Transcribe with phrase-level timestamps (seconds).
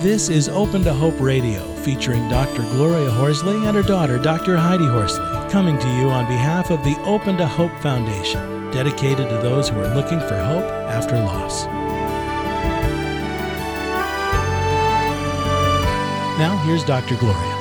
[0.00, 2.62] This is Open to Hope Radio, featuring Dr.
[2.70, 4.56] Gloria Horsley and her daughter, Dr.
[4.56, 9.38] Heidi Horsley, coming to you on behalf of the Open to Hope Foundation, dedicated to
[9.38, 11.64] those who are looking for hope after loss.
[16.38, 17.16] Now, here's Dr.
[17.16, 17.56] Gloria.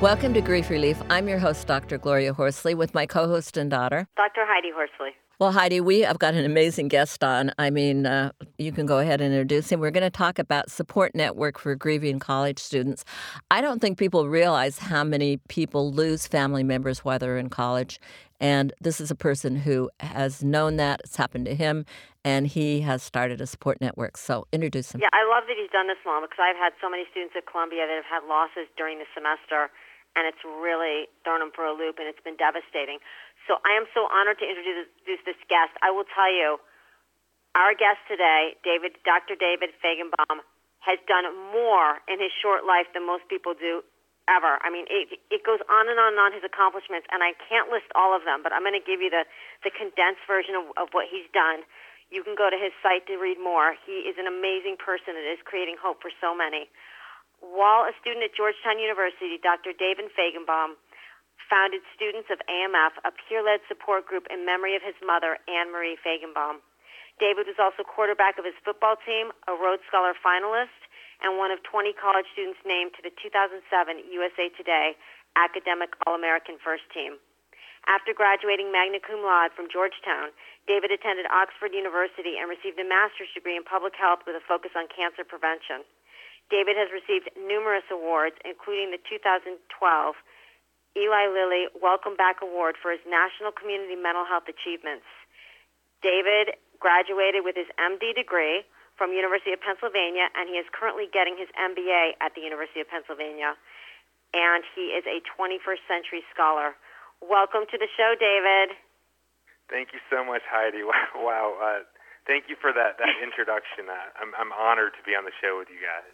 [0.00, 1.00] Welcome to Grief Relief.
[1.08, 1.98] I'm your host, Dr.
[1.98, 4.44] Gloria Horsley, with my co host and daughter, Dr.
[4.44, 5.14] Heidi Horsley.
[5.38, 7.52] Well, Heidi, we have got an amazing guest on.
[7.58, 9.80] I mean, uh, you can go ahead and introduce him.
[9.80, 13.04] We're going to talk about support network for grieving college students.
[13.50, 18.00] I don't think people realize how many people lose family members while they're in college.
[18.40, 21.02] And this is a person who has known that.
[21.04, 21.84] It's happened to him,
[22.24, 24.16] and he has started a support network.
[24.16, 25.02] So introduce him.
[25.02, 27.44] Yeah, I love that he's done this, Mom, because I've had so many students at
[27.44, 29.68] Columbia that have had losses during the semester
[30.16, 33.04] and it's really thrown them for a loop, and it's been devastating.
[33.46, 35.70] So I am so honored to introduce this guest.
[35.82, 36.58] I will tell you,
[37.54, 39.38] our guest today, David, Dr.
[39.38, 40.42] David Fajgenbaum,
[40.82, 43.82] has done more in his short life than most people do
[44.30, 44.58] ever.
[44.62, 47.70] I mean, it, it goes on and on and on his accomplishments, and I can't
[47.70, 49.26] list all of them, but I'm going to give you the,
[49.62, 51.62] the condensed version of, of what he's done.
[52.10, 53.74] You can go to his site to read more.
[53.82, 56.70] He is an amazing person and is creating hope for so many.
[57.42, 59.74] While a student at Georgetown University, Dr.
[59.74, 60.78] David Fajgenbaum
[61.48, 66.00] founded Students of AMF, a peer-led support group in memory of his mother, Anne Marie
[66.00, 66.64] Fajgenbaum.
[67.16, 70.76] David was also quarterback of his football team, a Rhodes Scholar finalist,
[71.24, 73.64] and one of 20 college students named to the 2007
[74.12, 74.96] USA Today
[75.36, 77.16] Academic All-American First Team.
[77.86, 80.34] After graduating magna cum laude from Georgetown,
[80.66, 84.74] David attended Oxford University and received a master's degree in public health with a focus
[84.74, 85.86] on cancer prevention.
[86.50, 89.54] David has received numerous awards, including the 2012
[90.96, 95.04] Eli Lilly Welcome Back Award for his national community mental health achievements.
[96.00, 98.64] David graduated with his MD degree
[98.96, 102.88] from University of Pennsylvania, and he is currently getting his MBA at the University of
[102.88, 103.52] Pennsylvania.
[104.32, 106.72] And he is a 21st century scholar.
[107.20, 108.72] Welcome to the show, David.
[109.68, 110.80] Thank you so much, Heidi.
[111.16, 111.84] Wow, uh,
[112.24, 113.92] thank you for that that introduction.
[113.92, 116.08] Uh, I'm I'm honored to be on the show with you guys.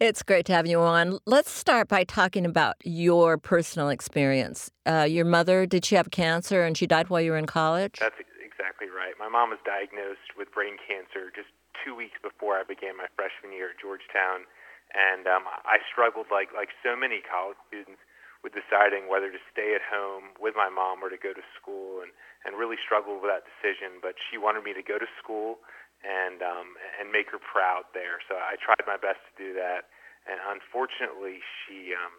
[0.00, 1.18] It's great to have you on.
[1.26, 4.70] Let's start by talking about your personal experience.
[4.86, 7.98] Uh, your mother did she have cancer and she died while you were in college?
[8.00, 9.12] That's exactly right.
[9.18, 11.48] My mom was diagnosed with brain cancer just
[11.84, 14.44] two weeks before I began my freshman year at Georgetown,
[14.92, 18.00] and um, I struggled like like so many college students
[18.40, 22.00] with deciding whether to stay at home with my mom or to go to school
[22.00, 22.08] and,
[22.48, 24.00] and really struggled with that decision.
[24.00, 25.60] But she wanted me to go to school
[26.04, 28.20] and um, and make her proud there.
[28.28, 29.92] So I tried my best to do that.
[30.28, 32.14] And unfortunately, she um,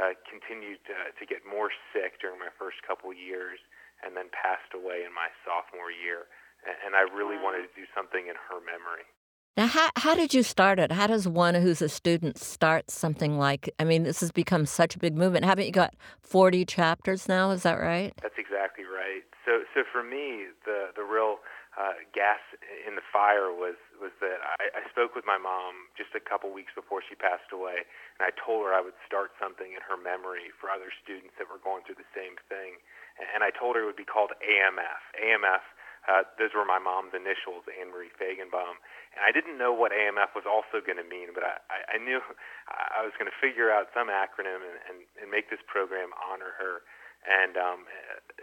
[0.00, 3.60] uh, continued to, to get more sick during my first couple years
[4.00, 6.32] and then passed away in my sophomore year.
[6.64, 9.04] And, and I really wanted to do something in her memory.
[9.56, 10.92] Now, how, how did you start it?
[10.92, 14.96] How does one who's a student start something like, I mean, this has become such
[14.96, 15.44] a big movement.
[15.44, 17.50] Haven't you got 40 chapters now?
[17.50, 18.14] Is that right?
[18.22, 19.20] That's exactly right.
[19.44, 21.36] So, so for me, the, the real
[21.72, 22.40] uh, gas
[22.84, 26.52] in the fire was, was that I, I spoke with my mom just a couple
[26.52, 27.88] weeks before she passed away,
[28.18, 31.48] and I told her I would start something in her memory for other students that
[31.48, 32.76] were going through the same thing.
[33.16, 35.02] And I told her it would be called AMF.
[35.16, 35.64] AMF
[36.10, 38.82] uh, those were my mom's initials, Anne Marie Fajgenbaum.
[39.14, 41.96] And I didn't know what AMF was also going to mean, but I, I, I
[42.02, 42.18] knew
[42.98, 46.58] I was going to figure out some acronym and, and, and make this program honor
[46.58, 46.82] her.
[47.22, 47.86] And um,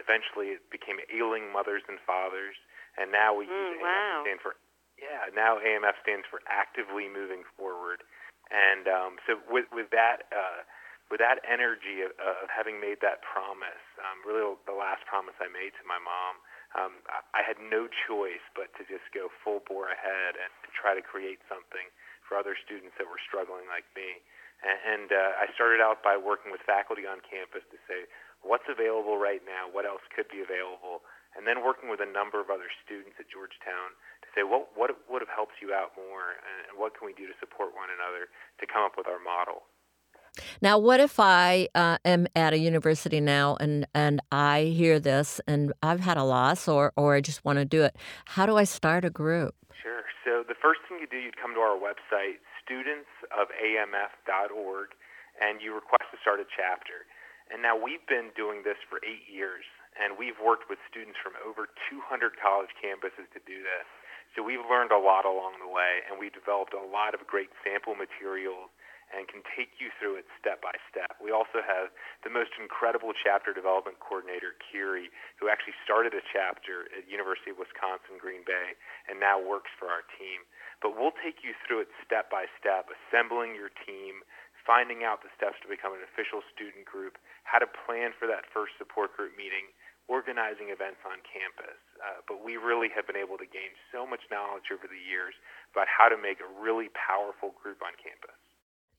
[0.00, 2.56] eventually it became Ailing Mothers and Fathers.
[2.98, 3.86] And now we mm, use wow.
[3.86, 4.52] AMF to stand for,
[4.98, 8.02] yeah, now AMF stands for Actively Moving Forward.
[8.50, 10.66] And um, so with, with that, uh,
[11.10, 15.50] with that energy of, of having made that promise, um, really the last promise I
[15.50, 16.38] made to my mom,
[16.78, 17.02] um,
[17.34, 21.02] I had no choice but to just go full bore ahead and to try to
[21.02, 21.90] create something
[22.22, 24.22] for other students that were struggling like me.
[24.62, 28.06] And, and uh, I started out by working with faculty on campus to say,
[28.46, 29.66] what's available right now?
[29.66, 31.02] What else could be available?
[31.36, 34.90] And then working with a number of other students at Georgetown to say, well, what
[35.06, 36.34] would have helped you out more?
[36.42, 38.26] And what can we do to support one another
[38.58, 39.70] to come up with our model?
[40.62, 45.40] Now, what if I uh, am at a university now and, and I hear this
[45.46, 47.96] and I've had a loss or, or I just want to do it?
[48.26, 49.54] How do I start a group?
[49.82, 50.04] Sure.
[50.24, 54.88] So, the first thing you do, you'd come to our website, studentsofamf.org,
[55.40, 57.06] and you request to start a chapter.
[57.50, 59.64] And now we've been doing this for eight years,
[59.98, 63.86] and we've worked with students from over 200 college campuses to do this.
[64.38, 67.50] So we've learned a lot along the way, and we've developed a lot of great
[67.66, 68.70] sample materials
[69.10, 71.18] and can take you through it step by step.
[71.18, 71.90] We also have
[72.22, 75.10] the most incredible chapter development coordinator, Kiri,
[75.42, 78.78] who actually started a chapter at University of Wisconsin Green Bay
[79.10, 80.46] and now works for our team.
[80.78, 84.22] But we'll take you through it step by step, assembling your team,
[84.62, 88.46] finding out the steps to become an official student group, how to plan for that
[88.54, 89.74] first support group meeting,
[90.08, 91.78] organizing events on campus.
[92.00, 95.34] Uh, but we really have been able to gain so much knowledge over the years
[95.72, 98.36] about how to make a really powerful group on campus.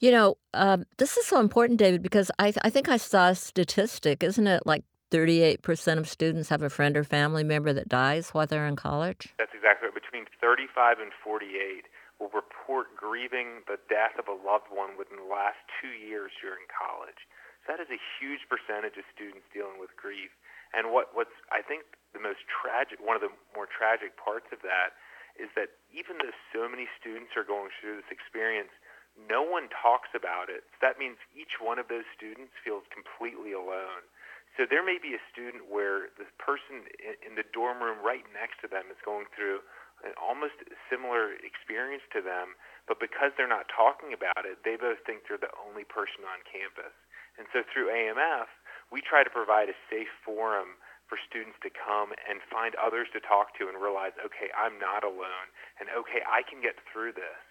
[0.00, 3.28] You know, um, this is so important, David, because I, th- I think I saw
[3.28, 4.64] a statistic, isn't it?
[4.64, 5.60] Like 38%
[5.98, 9.34] of students have a friend or family member that dies while they're in college?
[9.38, 9.94] That's exactly right.
[9.94, 11.84] Between 35 and 48
[12.22, 16.64] will report grieving the death of a loved one within the last two years during
[16.70, 17.26] college.
[17.66, 20.30] So that is a huge percentage of students dealing with grief.
[20.74, 24.62] And what, what's, I think, the most tragic, one of the more tragic parts of
[24.62, 24.94] that
[25.38, 28.70] is that even though so many students are going through this experience,
[29.16, 30.66] no one talks about it.
[30.74, 34.06] So that means each one of those students feels completely alone.
[34.58, 36.86] So there may be a student where the person
[37.22, 39.62] in the dorm room right next to them is going through
[40.02, 40.56] an almost
[40.88, 42.56] similar experience to them,
[42.88, 46.40] but because they're not talking about it, they both think they're the only person on
[46.48, 46.92] campus.
[47.38, 48.48] And so through AMF,
[48.90, 50.78] we try to provide a safe forum
[51.10, 55.02] for students to come and find others to talk to and realize, okay, I'm not
[55.02, 55.50] alone,
[55.82, 57.42] and okay, I can get through this.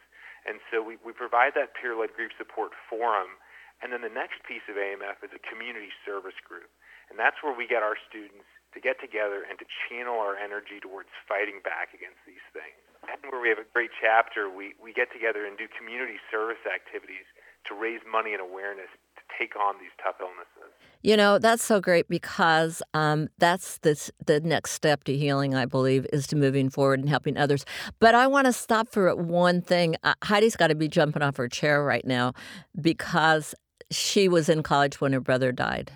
[0.47, 3.35] And so we, we provide that peer-led grief support forum.
[3.83, 6.71] And then the next piece of AMF is a community service group.
[7.11, 10.79] And that's where we get our students to get together and to channel our energy
[10.79, 12.79] towards fighting back against these things.
[13.03, 16.61] And where we have a great chapter, we, we get together and do community service
[16.69, 17.25] activities
[17.67, 20.73] to raise money and awareness to take on these tough illnesses.
[21.01, 25.65] You know, that's so great because um, that's the, the next step to healing, I
[25.65, 27.63] believe, is to moving forward and helping others.
[27.99, 29.95] But I want to stop for one thing.
[30.03, 32.33] Uh, Heidi's got to be jumping off her chair right now
[32.79, 33.55] because
[33.91, 35.91] she was in college when her brother died.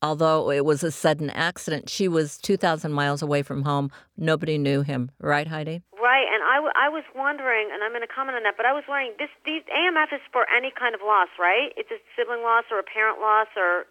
[0.00, 3.90] Although it was a sudden accident, she was 2,000 miles away from home.
[4.16, 5.82] Nobody knew him, right, Heidi?
[6.02, 8.66] Right, and I, w- I was wondering, and I'm going to comment on that, but
[8.66, 11.70] I was wondering, this these AMF is for any kind of loss, right?
[11.78, 13.86] It's a sibling loss or a parent loss, or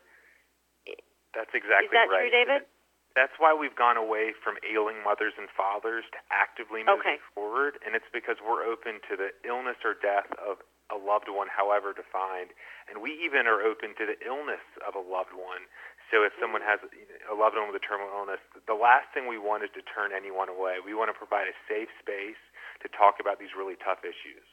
[1.32, 2.28] that's exactly is that right.
[2.28, 2.68] true, David?
[3.16, 7.18] That's why we've gone away from ailing mothers and fathers to actively moving Okay.
[7.36, 10.60] forward, and it's because we're open to the illness or death of
[10.92, 12.52] a loved one, however defined,
[12.92, 15.66] and we even are open to the illness of a loved one.
[16.12, 19.40] So if someone has a loved one with a terminal illness, the last thing we
[19.40, 20.84] want is to turn anyone away.
[20.84, 22.40] We want to provide a safe space
[22.84, 24.44] to talk about these really tough issues.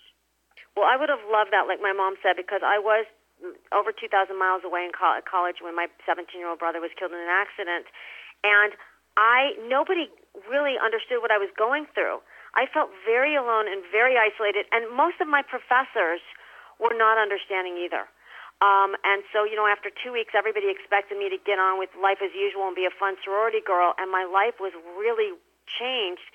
[0.79, 3.11] Well, I would have loved that, like my mom said, because I was
[3.43, 4.07] mm, over 2,000
[4.39, 7.91] miles away in co- college when my 17-year-old brother was killed in an accident,
[8.47, 8.79] and
[9.19, 10.07] I nobody
[10.47, 12.23] really understood what I was going through.
[12.55, 16.21] I felt very alone and very isolated, and most of my professors
[16.79, 18.09] were not understanding either.
[18.59, 21.91] Um, and so, you know, after two weeks, everybody expected me to get on with
[21.95, 26.27] life as usual and be a fun sorority girl, and my life was really changed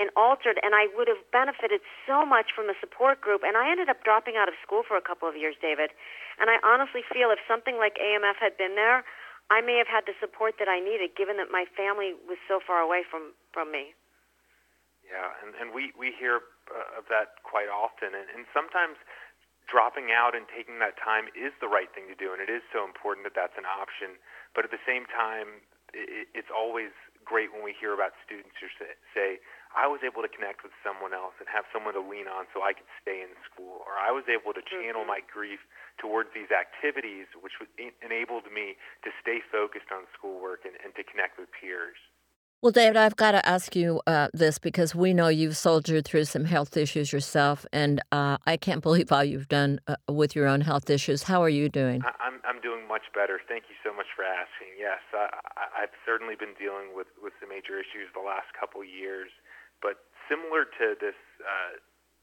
[0.00, 3.42] and altered, and I would have benefited so much from the support group.
[3.46, 5.90] And I ended up dropping out of school for a couple of years, David.
[6.38, 9.06] And I honestly feel if something like AMF had been there,
[9.50, 12.58] I may have had the support that I needed, given that my family was so
[12.58, 13.94] far away from from me.
[15.14, 18.18] Yeah, and, and we, we hear uh, of that quite often.
[18.18, 18.98] And, and sometimes
[19.70, 22.66] dropping out and taking that time is the right thing to do, and it is
[22.74, 24.18] so important that that's an option.
[24.58, 25.62] But at the same time,
[25.94, 26.90] it, it's always
[27.22, 29.28] great when we hear about students who say, say,
[29.70, 32.66] I was able to connect with someone else and have someone to lean on so
[32.66, 35.14] I could stay in school, or I was able to channel Mhm.
[35.14, 35.62] my grief
[36.02, 37.54] towards these activities, which
[38.02, 38.74] enabled me
[39.06, 41.98] to stay focused on schoolwork and, and to connect with peers.
[42.64, 46.24] Well, David, I've got to ask you uh, this because we know you've soldiered through
[46.24, 50.48] some health issues yourself, and uh, I can't believe how you've done uh, with your
[50.48, 51.28] own health issues.
[51.28, 52.00] How are you doing?
[52.00, 53.36] I- I'm I'm doing much better.
[53.36, 54.80] Thank you so much for asking.
[54.80, 55.28] Yes, I,
[55.76, 59.28] I've certainly been dealing with with some major issues the last couple years,
[59.84, 61.76] but similar to this uh,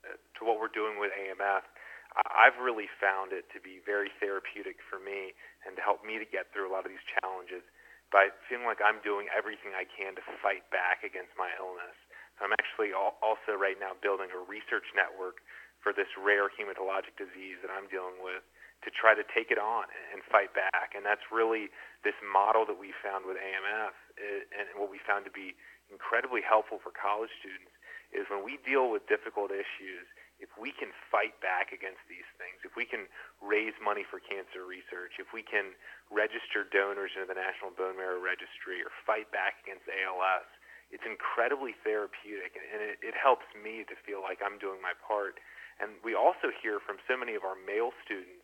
[0.10, 1.69] to what we're doing with AMF,
[2.17, 5.38] I've really found it to be very therapeutic for me
[5.69, 7.62] and to help me to get through a lot of these challenges
[8.11, 11.95] by feeling like I'm doing everything I can to fight back against my illness.
[12.43, 15.39] I'm actually also right now building a research network
[15.79, 18.43] for this rare hematologic disease that I'm dealing with
[18.81, 20.97] to try to take it on and fight back.
[20.97, 21.69] And that's really
[22.01, 25.53] this model that we found with AMF and what we found to be
[25.93, 27.71] incredibly helpful for college students
[28.09, 30.03] is when we deal with difficult issues,
[30.41, 33.05] if we can fight back against these things, if we can
[33.39, 35.77] raise money for cancer research, if we can
[36.10, 40.50] register donors into the National Bone Marrow Registry or fight back against ALS,
[40.89, 45.39] it's incredibly therapeutic, and it, it helps me to feel like I'm doing my part.
[45.79, 48.43] And we also hear from so many of our male students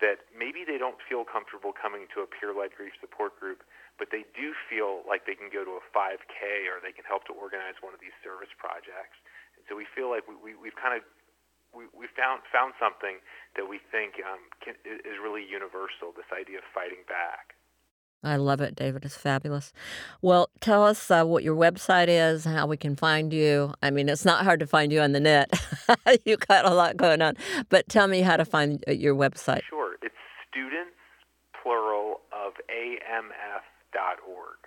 [0.00, 3.62] that maybe they don't feel comfortable coming to a peer-led grief support group,
[4.00, 7.28] but they do feel like they can go to a 5K or they can help
[7.28, 9.14] to organize one of these service projects.
[9.54, 11.06] And so we feel like we, we, we've kind of
[11.74, 13.18] we, we found found something
[13.56, 16.12] that we think um, can, is really universal.
[16.14, 17.56] This idea of fighting back.
[18.24, 19.04] I love it, David.
[19.04, 19.72] It's fabulous.
[20.20, 23.74] Well, tell us uh, what your website is, how we can find you.
[23.82, 25.50] I mean, it's not hard to find you on the net.
[26.24, 27.34] you got a lot going on,
[27.68, 29.62] but tell me how to find uh, your website.
[29.68, 30.14] Sure, it's
[30.48, 30.94] students
[31.60, 34.58] plural of amf.org.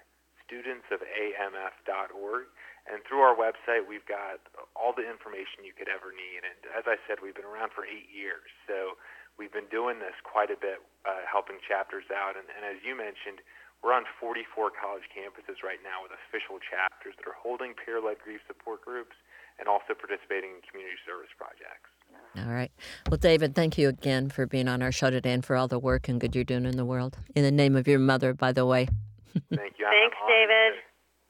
[0.45, 2.43] Students of amf.org.
[2.85, 4.37] And through our website, we've got
[4.77, 6.45] all the information you could ever need.
[6.45, 8.45] And as I said, we've been around for eight years.
[8.69, 9.01] So
[9.41, 12.37] we've been doing this quite a bit, uh, helping chapters out.
[12.37, 13.41] And, and as you mentioned,
[13.81, 18.41] we're on 44 college campuses right now with official chapters that are holding peer-led grief
[18.45, 19.17] support groups
[19.57, 21.89] and also participating in community service projects.
[22.37, 22.71] All right.
[23.09, 25.79] Well, David, thank you again for being on our show today and for all the
[25.79, 27.17] work and good you're doing in the world.
[27.35, 28.87] In the name of your mother, by the way.
[29.53, 29.85] Thank you.
[29.85, 30.81] Thanks, David.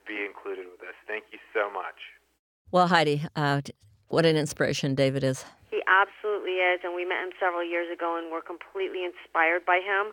[0.07, 0.95] Be included with us.
[1.07, 1.95] Thank you so much.
[2.71, 3.61] Well, Heidi, uh,
[4.09, 5.45] what an inspiration David is.
[5.71, 9.79] He absolutely is, and we met him several years ago, and we're completely inspired by
[9.79, 10.11] him.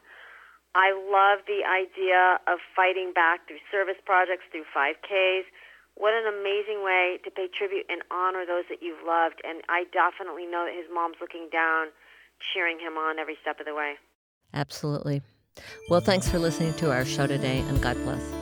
[0.74, 5.44] I love the idea of fighting back through service projects, through 5Ks.
[5.94, 9.42] What an amazing way to pay tribute and honor those that you've loved.
[9.44, 11.88] And I definitely know that his mom's looking down,
[12.54, 14.00] cheering him on every step of the way.
[14.54, 15.20] Absolutely.
[15.90, 18.41] Well, thanks for listening to our show today, and God bless.